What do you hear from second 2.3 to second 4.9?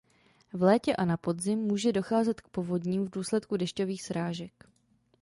k povodním v důsledku dešťových srážek.